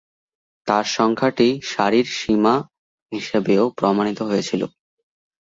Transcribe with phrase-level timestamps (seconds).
[0.67, 2.55] তাঁর সংখ্যাটি সারির সীমা
[3.11, 4.61] হিসাবেও প্রমাণিত হয়েছিল।